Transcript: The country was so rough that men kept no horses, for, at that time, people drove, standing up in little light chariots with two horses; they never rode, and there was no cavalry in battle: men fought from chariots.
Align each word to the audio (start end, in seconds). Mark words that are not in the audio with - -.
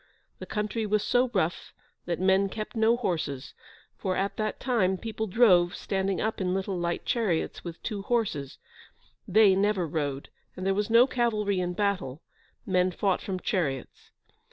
The 0.39 0.47
country 0.47 0.87
was 0.87 1.03
so 1.03 1.29
rough 1.31 1.73
that 2.07 2.19
men 2.19 2.49
kept 2.49 2.75
no 2.75 2.97
horses, 2.97 3.53
for, 3.99 4.15
at 4.15 4.35
that 4.37 4.59
time, 4.59 4.97
people 4.97 5.27
drove, 5.27 5.75
standing 5.75 6.19
up 6.19 6.41
in 6.41 6.55
little 6.55 6.75
light 6.75 7.05
chariots 7.05 7.63
with 7.63 7.79
two 7.83 8.01
horses; 8.01 8.57
they 9.27 9.53
never 9.55 9.85
rode, 9.87 10.29
and 10.57 10.65
there 10.65 10.73
was 10.73 10.89
no 10.89 11.05
cavalry 11.05 11.59
in 11.59 11.73
battle: 11.73 12.23
men 12.65 12.89
fought 12.89 13.21
from 13.21 13.39
chariots. 13.39 14.09